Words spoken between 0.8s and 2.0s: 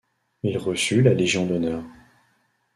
la Légion d'honneur.